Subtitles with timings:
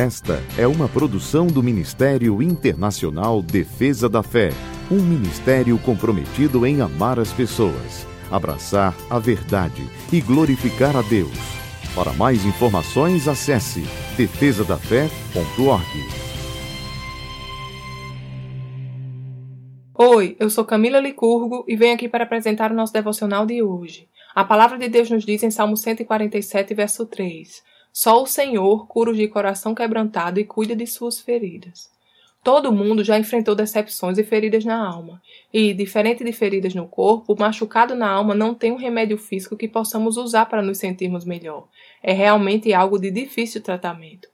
[0.00, 4.48] Esta é uma produção do Ministério Internacional Defesa da Fé,
[4.90, 11.36] um ministério comprometido em amar as pessoas, abraçar a verdade e glorificar a Deus.
[11.94, 13.82] Para mais informações, acesse
[14.16, 15.84] defesadafé.org.
[19.98, 24.08] Oi, eu sou Camila Licurgo e venho aqui para apresentar o nosso devocional de hoje.
[24.34, 29.10] A palavra de Deus nos diz em Salmo 147, verso 3: Só o Senhor cura
[29.10, 31.90] os de coração quebrantado e cuida de suas feridas.
[32.42, 35.20] Todo mundo já enfrentou decepções e feridas na alma.
[35.52, 39.56] E, diferente de feridas no corpo, o machucado na alma não tem um remédio físico
[39.56, 41.68] que possamos usar para nos sentirmos melhor.
[42.02, 44.28] É realmente algo de difícil tratamento.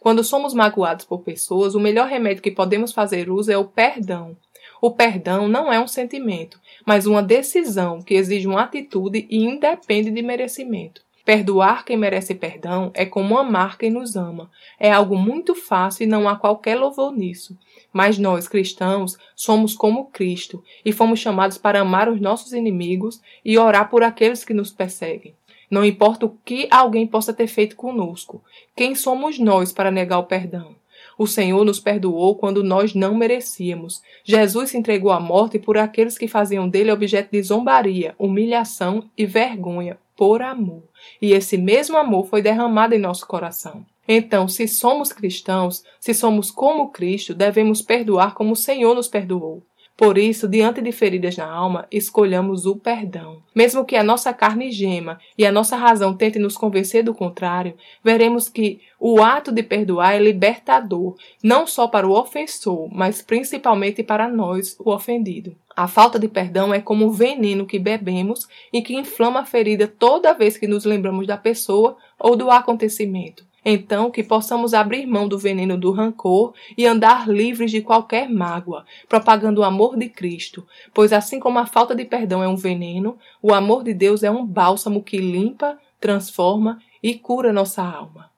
[0.00, 4.34] Quando somos magoados por pessoas, o melhor remédio que podemos fazer uso é o perdão.
[4.80, 10.10] O perdão não é um sentimento, mas uma decisão que exige uma atitude e independe
[10.10, 11.02] de merecimento.
[11.30, 14.50] Perdoar quem merece perdão é como amar quem nos ama.
[14.80, 17.56] É algo muito fácil e não há qualquer louvor nisso.
[17.92, 23.56] Mas nós, cristãos, somos como Cristo e fomos chamados para amar os nossos inimigos e
[23.56, 25.32] orar por aqueles que nos perseguem.
[25.70, 28.42] Não importa o que alguém possa ter feito conosco,
[28.74, 30.74] quem somos nós para negar o perdão?
[31.16, 34.02] O Senhor nos perdoou quando nós não merecíamos.
[34.24, 39.26] Jesus se entregou à morte por aqueles que faziam dele objeto de zombaria, humilhação e
[39.26, 40.82] vergonha, por amor.
[41.22, 43.86] E esse mesmo amor foi derramado em nosso coração.
[44.06, 49.62] Então, se somos cristãos, se somos como Cristo, devemos perdoar como o Senhor nos perdoou.
[50.00, 53.42] Por isso, diante de feridas na alma, escolhamos o perdão.
[53.54, 57.74] Mesmo que a nossa carne gema e a nossa razão tente nos convencer do contrário,
[58.02, 64.02] veremos que o ato de perdoar é libertador, não só para o ofensor, mas principalmente
[64.02, 65.54] para nós, o ofendido.
[65.76, 69.86] A falta de perdão é como o veneno que bebemos e que inflama a ferida
[69.86, 73.49] toda vez que nos lembramos da pessoa ou do acontecimento.
[73.64, 78.84] Então, que possamos abrir mão do veneno do rancor e andar livres de qualquer mágoa,
[79.08, 83.18] propagando o amor de Cristo, pois assim como a falta de perdão é um veneno,
[83.42, 88.30] o amor de Deus é um bálsamo que limpa, transforma e cura nossa alma.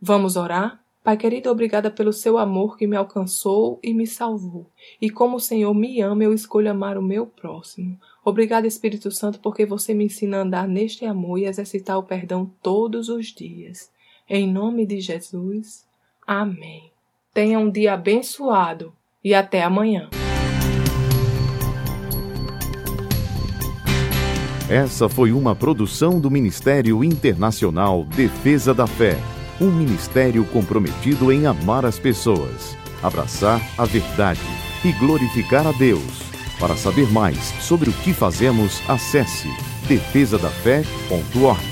[0.00, 0.80] Vamos orar?
[1.02, 4.66] Pai querido, obrigada pelo seu amor que me alcançou e me salvou.
[5.00, 7.98] E como o Senhor me ama, eu escolho amar o meu próximo.
[8.22, 12.50] Obrigada, Espírito Santo, porque você me ensina a andar neste amor e exercitar o perdão
[12.62, 13.90] todos os dias.
[14.32, 15.84] Em nome de Jesus.
[16.24, 16.92] Amém.
[17.34, 18.92] Tenha um dia abençoado
[19.24, 20.08] e até amanhã.
[24.70, 29.18] Essa foi uma produção do Ministério Internacional Defesa da Fé,
[29.60, 34.40] um ministério comprometido em amar as pessoas, abraçar a verdade
[34.84, 36.22] e glorificar a Deus.
[36.60, 39.48] Para saber mais sobre o que fazemos, acesse
[39.88, 41.69] defesadafé.org.